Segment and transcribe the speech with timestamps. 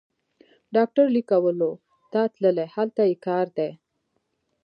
[0.75, 1.69] ډاکټر لېک کومو
[2.11, 3.69] ته تللی، هلته یې کار دی.